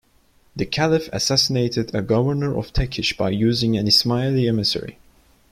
The 0.55 0.65
Caliph 0.65 1.09
assassinated 1.13 1.93
a 1.93 2.01
governor 2.01 2.57
of 2.57 2.73
Tekish 2.73 3.15
by 3.15 3.29
using 3.29 3.77
an 3.77 3.85
Ismaili 3.85 4.47
emissary. 4.49 4.97